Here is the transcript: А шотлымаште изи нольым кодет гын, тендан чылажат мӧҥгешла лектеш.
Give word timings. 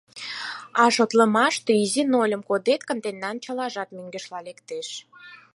А 0.81 0.83
шотлымаште 0.95 1.71
изи 1.83 2.03
нольым 2.13 2.41
кодет 2.49 2.81
гын, 2.87 2.97
тендан 3.03 3.35
чылажат 3.43 3.89
мӧҥгешла 3.95 4.39
лектеш. 4.47 4.87